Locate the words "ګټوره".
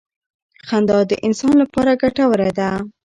2.01-2.49